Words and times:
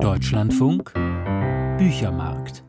Deutschlandfunk 0.00 0.92
Büchermarkt. 1.78 2.64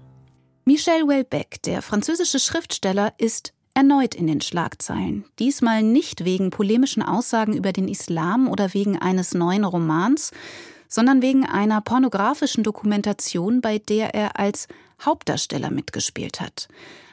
Michel 0.66 1.04
Houellebecq, 1.04 1.62
der 1.64 1.82
französische 1.82 2.40
Schriftsteller, 2.40 3.14
ist 3.18 3.54
erneut 3.74 4.16
in 4.16 4.28
den 4.28 4.42
Schlagzeilen. 4.42 5.26
Diesmal 5.40 5.84
nicht 5.84 6.26
wegen 6.26 6.50
polemischen 6.50 7.04
Aussagen 7.04 7.54
über 7.54 7.72
den 7.72 7.88
Islam 7.88 8.50
oder 8.50 8.74
wegen 8.74 8.98
eines 8.98 9.34
neuen 9.34 9.64
Romans, 9.64 10.32
sondern 10.88 11.22
wegen 11.22 11.46
einer 11.46 11.82
pornografischen 11.82 12.64
Dokumentation, 12.64 13.62
bei 13.62 13.78
der 13.78 14.14
er 14.14 14.40
als 14.40 14.68
Hauptdarsteller 15.04 15.72
mitgespielt 15.72 16.42
hat 16.42 16.68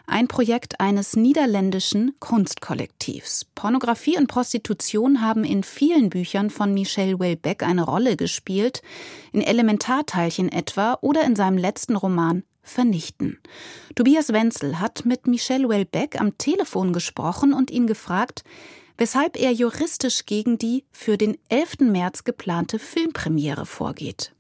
ein 0.06 0.28
Projekt 0.28 0.80
eines 0.80 1.16
niederländischen 1.16 2.14
Kunstkollektivs. 2.20 3.46
Pornografie 3.54 4.16
und 4.16 4.26
Prostitution 4.26 5.20
haben 5.20 5.44
in 5.44 5.62
vielen 5.62 6.10
Büchern 6.10 6.50
von 6.50 6.74
Michel 6.74 7.14
Houellebecq 7.14 7.62
eine 7.62 7.84
Rolle 7.84 8.16
gespielt, 8.16 8.82
in 9.32 9.40
Elementarteilchen 9.40 10.50
etwa 10.50 10.98
oder 11.00 11.24
in 11.24 11.36
seinem 11.36 11.58
letzten 11.58 11.96
Roman 11.96 12.42
Vernichten. 12.62 13.38
Tobias 13.94 14.32
Wenzel 14.32 14.80
hat 14.80 15.04
mit 15.04 15.26
Michel 15.26 15.64
Houellebecq 15.64 16.20
am 16.20 16.36
Telefon 16.38 16.92
gesprochen 16.92 17.52
und 17.52 17.70
ihn 17.70 17.86
gefragt, 17.86 18.44
weshalb 18.96 19.40
er 19.40 19.50
juristisch 19.50 20.26
gegen 20.26 20.58
die 20.58 20.84
für 20.92 21.16
den 21.16 21.38
11. 21.48 21.80
März 21.80 22.24
geplante 22.24 22.78
Filmpremiere 22.78 23.64
vorgeht. 23.64 24.34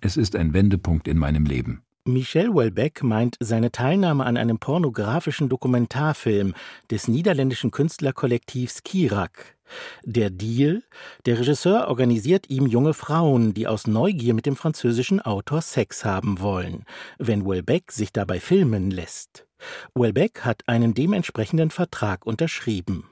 Es 0.00 0.16
ist 0.16 0.34
ein 0.34 0.54
Wendepunkt 0.54 1.06
in 1.08 1.18
meinem 1.18 1.44
Leben. 1.44 1.82
Michel 2.08 2.48
Houellebecq 2.48 3.02
meint 3.02 3.36
seine 3.38 3.70
Teilnahme 3.70 4.24
an 4.24 4.38
einem 4.38 4.58
pornografischen 4.58 5.50
Dokumentarfilm 5.50 6.54
des 6.90 7.06
niederländischen 7.06 7.70
Künstlerkollektivs 7.70 8.82
Kirak. 8.82 9.56
Der 10.04 10.30
Deal? 10.30 10.82
Der 11.26 11.38
Regisseur 11.38 11.88
organisiert 11.88 12.48
ihm 12.48 12.66
junge 12.66 12.94
Frauen, 12.94 13.52
die 13.52 13.66
aus 13.66 13.86
Neugier 13.86 14.32
mit 14.32 14.46
dem 14.46 14.56
französischen 14.56 15.20
Autor 15.20 15.60
Sex 15.60 16.06
haben 16.06 16.40
wollen, 16.40 16.84
wenn 17.18 17.44
Houellebecq 17.44 17.92
sich 17.92 18.10
dabei 18.10 18.40
filmen 18.40 18.90
lässt. 18.90 19.46
Houellebecq 19.94 20.46
hat 20.46 20.62
einen 20.66 20.94
dementsprechenden 20.94 21.70
Vertrag 21.70 22.24
unterschrieben. 22.24 23.04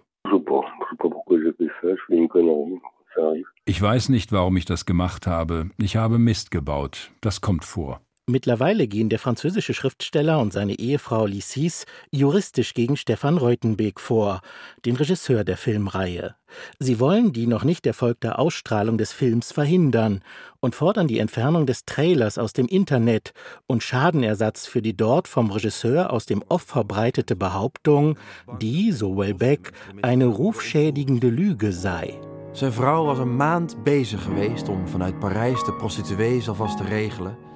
Ich 3.67 3.83
weiß 3.83 4.09
nicht, 4.09 4.33
warum 4.33 4.57
ich 4.57 4.65
das 4.65 4.87
gemacht 4.87 5.27
habe. 5.27 5.71
Ich 5.77 5.97
habe 5.97 6.19
Mist 6.19 6.51
gebaut. 6.51 7.11
Das 7.21 7.43
kommt 7.43 7.65
vor. 7.65 8.01
Mittlerweile 8.29 8.89
gehen 8.89 9.09
der 9.09 9.21
französische 9.21 9.73
Schriftsteller 9.73 10.41
und 10.41 10.53
seine 10.53 10.77
Ehefrau 10.81 11.27
Licis 11.27 11.87
juristisch 12.11 12.75
gegen 12.75 12.97
Stefan 12.97 13.39
Reutenbeek 13.39 14.01
vor, 14.01 14.41
den 14.85 14.97
Regisseur 14.97 15.45
der 15.45 15.57
Filmreihe. 15.57 16.35
Sie 16.81 16.99
wollen 16.99 17.33
die 17.33 17.47
noch 17.47 17.63
nicht 17.63 17.87
erfolgte 17.87 18.37
Ausstrahlung 18.41 18.99
des 18.99 19.13
Films 19.13 19.53
verhindern 19.53 20.25
und 20.59 20.75
fordern 20.75 21.07
die 21.07 21.21
Entfernung 21.21 21.67
des 21.67 21.85
Trailers 21.85 22.37
aus 22.37 22.53
dem 22.53 22.67
Internet 22.67 23.33
und 23.69 23.85
Schadenersatz 23.85 24.67
für 24.67 24.83
die 24.83 24.97
dort 24.97 25.29
vom 25.29 25.53
Regisseur 25.53 26.13
aus 26.13 26.27
dem 26.27 26.43
Off 26.49 26.63
verbreitete 26.63 27.37
Behauptung, 27.37 28.19
die, 28.61 28.91
so 28.91 29.17
Wellbeck, 29.17 29.71
eine 30.03 30.27
rufschädigende 30.27 31.29
Lüge 31.29 31.71
sei. 31.71 32.19
Zijn 32.53 32.73
vrouw 32.73 33.05
was 33.05 33.19
een 33.19 33.37
maand 33.37 33.85
bezig 33.85 34.23
geweest 34.23 34.69
om 34.69 34.89
vanuit 34.89 35.19
Parijs 35.19 35.65
de 35.65 35.73
prostituees 35.73 36.49
alvast 36.49 36.77
te 36.77 36.85
regelen. 36.85 37.47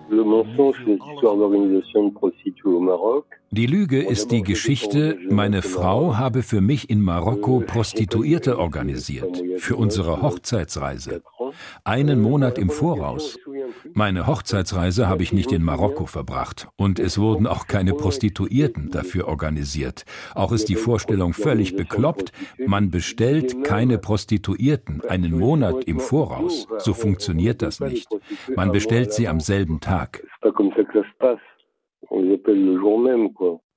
Die 3.52 3.66
Lüge 3.66 4.02
ist 4.02 4.32
die 4.32 4.42
Geschichte, 4.42 5.18
meine 5.28 5.62
Frau 5.62 6.16
habe 6.16 6.42
für 6.42 6.60
mich 6.60 6.90
in 6.90 7.00
Marokko 7.00 7.60
Prostituierte 7.64 8.58
organisiert, 8.58 9.40
für 9.58 9.76
unsere 9.76 10.20
Hochzeitsreise. 10.20 11.22
Einen 11.84 12.20
Monat 12.20 12.58
im 12.58 12.70
Voraus. 12.70 13.38
Meine 13.94 14.26
Hochzeitsreise 14.26 15.08
habe 15.08 15.22
ich 15.22 15.32
nicht 15.32 15.52
in 15.52 15.62
Marokko 15.62 16.06
verbracht 16.06 16.68
und 16.76 16.98
es 16.98 17.18
wurden 17.18 17.46
auch 17.46 17.66
keine 17.66 17.94
Prostituierten 17.94 18.90
dafür 18.90 19.28
organisiert. 19.28 20.04
Auch 20.34 20.52
ist 20.52 20.68
die 20.68 20.76
Vorstellung 20.76 21.32
völlig 21.32 21.76
bekloppt, 21.76 22.32
man 22.66 22.90
bestellt 22.90 23.64
keine 23.64 23.98
Prostituierten 23.98 25.02
einen 25.02 25.38
Monat 25.38 25.84
im 25.84 26.00
Voraus. 26.00 26.66
So 26.78 26.94
funktioniert 26.94 27.62
das 27.62 27.80
nicht. 27.80 28.08
Man 28.54 28.72
bestellt 28.72 29.12
sie 29.12 29.28
am 29.28 29.40
selben 29.40 29.80
Tag. 29.80 30.24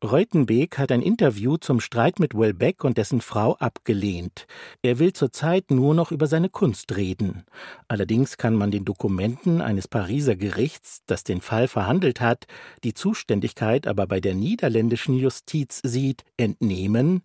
Reutenbeek 0.03 0.79
hat 0.79 0.91
ein 0.91 1.01
Interview 1.01 1.55
zum 1.55 1.79
Streit 1.79 2.19
mit 2.19 2.37
Welbeck 2.37 2.83
und 2.83 2.97
dessen 2.97 3.21
Frau 3.21 3.55
abgelehnt. 3.55 4.47
Er 4.81 4.99
will 4.99 5.13
zurzeit 5.13 5.71
nur 5.71 5.95
noch 5.95 6.11
über 6.11 6.27
seine 6.27 6.49
Kunst 6.49 6.97
reden. 6.97 7.45
Allerdings 7.87 8.35
kann 8.35 8.53
man 8.53 8.69
den 8.69 8.83
Dokumenten 8.83 9.61
eines 9.61 9.87
Pariser 9.87 10.35
Gerichts, 10.35 11.03
das 11.05 11.23
den 11.23 11.39
Fall 11.39 11.69
verhandelt 11.69 12.19
hat, 12.19 12.47
die 12.83 12.93
Zuständigkeit 12.93 13.87
aber 13.87 14.05
bei 14.05 14.19
der 14.19 14.35
niederländischen 14.35 15.15
Justiz 15.15 15.79
sieht, 15.85 16.25
entnehmen, 16.35 17.23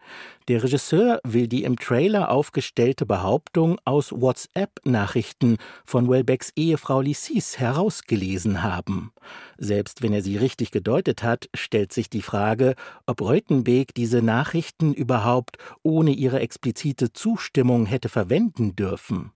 der 0.49 0.62
Regisseur 0.62 1.21
will 1.25 1.47
die 1.47 1.65
im 1.65 1.77
Trailer 1.77 2.31
aufgestellte 2.31 3.05
Behauptung 3.05 3.78
aus 3.84 4.12
WhatsApp-Nachrichten 4.12 5.59
von 5.84 6.09
Welbecks 6.09 6.53
Ehefrau 6.56 7.03
Licis 7.03 7.59
herausgelesen 7.59 8.62
haben. 8.62 9.12
Selbst 9.59 10.00
wenn 10.03 10.15
er 10.15 10.22
sie 10.22 10.38
richtig 10.38 10.71
gedeutet 10.71 11.22
hat, 11.22 11.50
stellt 11.55 11.93
sich 11.93 12.09
die 12.09 12.22
Frage, 12.22 12.68
ob 13.06 13.21
Reutenbeek 13.21 13.95
diese 13.95 14.23
Nachrichten 14.23 14.95
überhaupt 14.95 15.59
ohne 15.83 16.11
ihre 16.11 16.41
explizite 16.41 17.12
Zustimmung 17.12 17.87
hätte 17.87 18.09
verwenden 18.09 18.77
dürfen. 18.77 19.33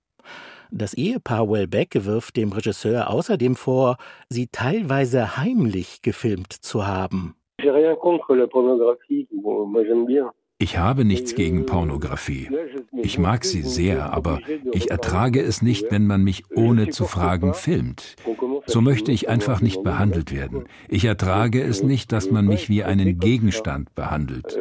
Das 0.71 0.95
Ehepaar 0.95 1.51
Welbeck 1.51 2.05
wirft 2.07 2.37
dem 2.37 2.53
Regisseur 2.53 3.11
außerdem 3.11 3.57
vor, 3.57 3.97
sie 4.29 4.49
teilweise 4.51 5.37
heimlich 5.37 6.01
gefilmt 6.03 6.53
zu 6.53 6.87
haben. 6.87 7.35
J'ai 7.61 7.71
rien 7.71 7.97
contre 7.97 8.35
la 8.35 8.47
pornographie, 8.47 9.29
moi 9.31 9.85
j'aime 9.85 10.07
bien. 10.07 10.31
Ich 10.63 10.79
habe 10.79 11.05
nichts 11.05 11.35
gegen 11.35 11.67
Pornografie. 11.67 12.49
Ich 12.93 13.19
mag 13.19 13.45
sie 13.45 13.63
sehr, 13.63 14.13
aber 14.13 14.39
ich 14.73 14.93
ertrage 14.93 15.41
es 15.41 15.61
nicht, 15.61 15.91
wenn 15.91 16.07
man 16.07 16.23
mich 16.23 16.45
ohne 16.55 16.91
zu 16.91 17.07
fragen 17.07 17.53
filmt. 17.53 18.15
So 18.67 18.81
möchte 18.81 19.11
ich 19.11 19.29
einfach 19.29 19.61
nicht 19.61 19.83
behandelt 19.83 20.33
werden. 20.33 20.67
Ich 20.89 21.05
ertrage 21.05 21.61
es 21.61 21.83
nicht, 21.83 22.13
dass 22.13 22.31
man 22.31 22.47
mich 22.47 22.69
wie 22.69 22.85
einen 22.85 23.19
Gegenstand 23.19 23.93
behandelt. 23.97 24.57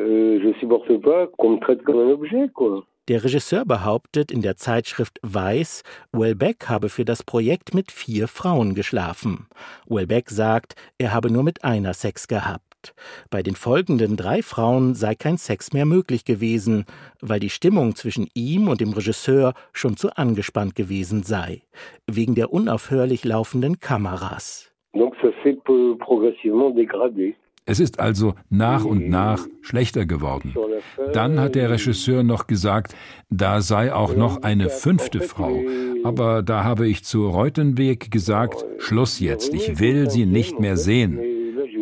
Der 3.07 3.23
Regisseur 3.23 3.65
behauptet 3.65 4.31
in 4.31 4.41
der 4.41 4.57
Zeitschrift 4.57 5.19
Weiß, 5.21 5.83
Welbeck 6.11 6.67
habe 6.67 6.89
für 6.89 7.05
das 7.05 7.21
Projekt 7.21 7.75
mit 7.75 7.91
vier 7.91 8.27
Frauen 8.27 8.73
geschlafen. 8.73 9.45
Welbeck 9.85 10.31
sagt, 10.31 10.73
er 10.97 11.13
habe 11.13 11.29
nur 11.29 11.43
mit 11.43 11.63
einer 11.63 11.93
Sex 11.93 12.27
gehabt. 12.27 12.70
Bei 13.29 13.43
den 13.43 13.55
folgenden 13.55 14.17
drei 14.17 14.41
Frauen 14.41 14.95
sei 14.95 15.15
kein 15.15 15.37
Sex 15.37 15.73
mehr 15.73 15.85
möglich 15.85 16.25
gewesen, 16.25 16.85
weil 17.21 17.39
die 17.39 17.49
Stimmung 17.49 17.95
zwischen 17.95 18.27
ihm 18.33 18.67
und 18.67 18.81
dem 18.81 18.93
Regisseur 18.93 19.53
schon 19.73 19.97
zu 19.97 20.11
angespannt 20.15 20.75
gewesen 20.75 21.23
sei, 21.23 21.63
wegen 22.07 22.35
der 22.35 22.51
unaufhörlich 22.51 23.23
laufenden 23.23 23.79
Kameras. 23.79 24.71
Es 27.65 27.79
ist 27.79 27.99
also 27.99 28.33
nach 28.49 28.85
und 28.85 29.09
nach 29.09 29.47
schlechter 29.61 30.05
geworden. 30.05 30.53
Dann 31.13 31.39
hat 31.39 31.55
der 31.55 31.69
Regisseur 31.69 32.23
noch 32.23 32.47
gesagt, 32.47 32.95
da 33.29 33.61
sei 33.61 33.93
auch 33.93 34.15
noch 34.15 34.41
eine 34.41 34.69
fünfte 34.69 35.21
Frau. 35.21 35.61
Aber 36.03 36.41
da 36.41 36.63
habe 36.63 36.87
ich 36.87 37.03
zu 37.03 37.29
Reutenbeek 37.29 38.09
gesagt, 38.09 38.65
Schluss 38.79 39.19
jetzt, 39.19 39.53
ich 39.53 39.79
will 39.79 40.09
sie 40.09 40.25
nicht 40.25 40.59
mehr 40.59 40.75
sehen. 40.75 41.19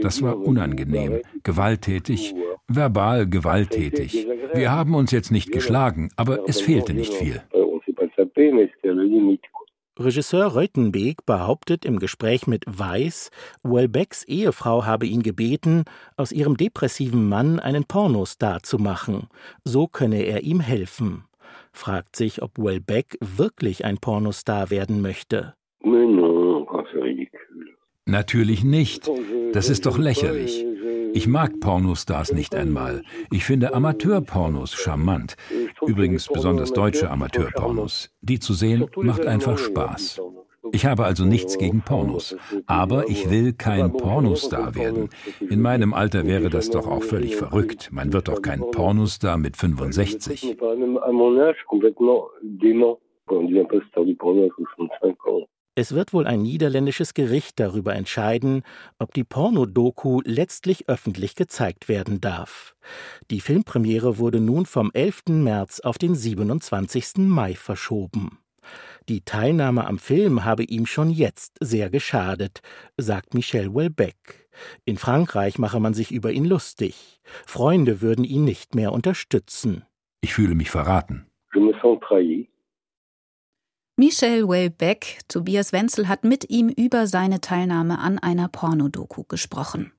Das 0.01 0.21
war 0.21 0.37
unangenehm, 0.37 1.21
gewalttätig, 1.43 2.35
verbal 2.67 3.27
gewalttätig. 3.27 4.27
Wir 4.53 4.71
haben 4.71 4.95
uns 4.95 5.11
jetzt 5.11 5.31
nicht 5.31 5.51
geschlagen, 5.51 6.09
aber 6.15 6.47
es 6.47 6.61
fehlte 6.61 6.93
nicht 6.93 7.13
viel. 7.13 7.41
Regisseur 9.99 10.45
Reutenbeek 10.45 11.25
behauptet 11.25 11.83
im 11.83 11.99
Gespräch 11.99 12.47
mit 12.47 12.63
Weiß, 12.65 13.31
Welbecks 13.63 14.23
Ehefrau 14.23 14.85
habe 14.85 15.05
ihn 15.05 15.23
gebeten, 15.23 15.83
aus 16.15 16.31
ihrem 16.31 16.55
depressiven 16.55 17.27
Mann 17.27 17.59
einen 17.59 17.83
Pornostar 17.83 18.63
zu 18.63 18.77
machen. 18.77 19.27
So 19.65 19.87
könne 19.87 20.23
er 20.23 20.43
ihm 20.43 20.61
helfen. 20.61 21.25
Fragt 21.73 22.15
sich, 22.15 22.41
ob 22.41 22.57
Welbeck 22.57 23.17
wirklich 23.19 23.83
ein 23.83 23.97
Pornostar 23.97 24.69
werden 24.69 25.01
möchte. 25.01 25.53
Natürlich 28.05 28.63
nicht. 28.63 29.09
Das 29.53 29.69
ist 29.69 29.85
doch 29.85 29.97
lächerlich. 29.97 30.65
Ich 31.13 31.27
mag 31.27 31.59
Pornostars 31.59 32.33
nicht 32.33 32.53
einmal. 32.53 33.03
Ich 33.31 33.43
finde 33.43 33.73
Amateurpornos 33.73 34.73
charmant. 34.73 35.35
Übrigens 35.85 36.27
besonders 36.27 36.71
deutsche 36.71 37.09
Amateurpornos. 37.09 38.11
Die 38.21 38.39
zu 38.39 38.53
sehen 38.53 38.85
macht 38.95 39.25
einfach 39.25 39.57
Spaß. 39.57 40.21
Ich 40.71 40.85
habe 40.85 41.05
also 41.05 41.25
nichts 41.25 41.57
gegen 41.57 41.81
Pornos. 41.81 42.35
Aber 42.67 43.09
ich 43.09 43.29
will 43.29 43.53
kein 43.53 43.91
Pornostar 43.91 44.75
werden. 44.75 45.09
In 45.39 45.61
meinem 45.61 45.93
Alter 45.93 46.25
wäre 46.25 46.49
das 46.49 46.69
doch 46.69 46.87
auch 46.87 47.03
völlig 47.03 47.35
verrückt. 47.35 47.89
Man 47.91 48.13
wird 48.13 48.27
doch 48.27 48.41
kein 48.41 48.59
Pornostar 48.59 49.37
mit 49.37 49.57
65. 49.57 50.57
Es 55.79 55.95
wird 55.95 56.11
wohl 56.11 56.27
ein 56.27 56.41
niederländisches 56.41 57.13
Gericht 57.13 57.57
darüber 57.57 57.95
entscheiden, 57.95 58.63
ob 58.97 59.13
die 59.13 59.23
Pornodoku 59.23 60.19
letztlich 60.25 60.89
öffentlich 60.89 61.35
gezeigt 61.35 61.87
werden 61.87 62.19
darf. 62.19 62.75
Die 63.31 63.39
Filmpremiere 63.39 64.17
wurde 64.17 64.41
nun 64.41 64.65
vom 64.65 64.91
11. 64.93 65.27
März 65.29 65.79
auf 65.79 65.97
den 65.97 66.15
27. 66.15 67.19
Mai 67.19 67.55
verschoben. 67.55 68.39
Die 69.07 69.21
Teilnahme 69.21 69.87
am 69.87 69.99
Film 69.99 70.43
habe 70.43 70.63
ihm 70.63 70.85
schon 70.85 71.11
jetzt 71.11 71.55
sehr 71.61 71.89
geschadet, 71.89 72.59
sagt 72.97 73.33
Michel 73.33 73.73
Welbeck. 73.73 74.49
In 74.83 74.97
Frankreich 74.97 75.59
mache 75.59 75.79
man 75.79 75.93
sich 75.93 76.11
über 76.11 76.33
ihn 76.33 76.43
lustig. 76.43 77.21
Freunde 77.47 78.01
würden 78.01 78.25
ihn 78.25 78.43
nicht 78.43 78.75
mehr 78.75 78.91
unterstützen. 78.91 79.85
Ich 80.19 80.33
fühle 80.33 80.55
mich 80.55 80.71
verraten. 80.71 81.27
Michel 83.99 84.47
Welbeck, 84.47 85.19
Tobias 85.27 85.73
Wenzel 85.73 86.07
hat 86.07 86.23
mit 86.23 86.49
ihm 86.49 86.69
über 86.69 87.05
seine 87.05 87.41
Teilnahme 87.41 87.99
an 87.99 88.17
einer 88.17 88.47
Pornodoku 88.47 89.25
gesprochen. 89.27 89.91